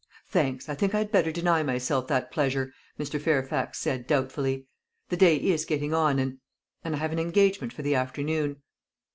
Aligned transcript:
"Thanks. 0.27 0.67
I 0.67 0.73
think 0.73 0.95
I 0.95 0.97
had 0.97 1.11
better 1.11 1.31
deny 1.31 1.61
myself 1.61 2.07
that 2.07 2.31
pleasure," 2.31 2.73
Mr. 2.99 3.21
Fairfax 3.21 3.77
said 3.77 4.07
doubtfully. 4.07 4.65
"The 5.09 5.17
day 5.17 5.35
is 5.37 5.63
getting 5.63 5.93
on, 5.93 6.17
and 6.17 6.39
and 6.83 6.95
I 6.95 6.97
have 6.97 7.11
an 7.11 7.19
engagement 7.19 7.71
for 7.71 7.83
the 7.83 7.93
afternoon." 7.93 8.63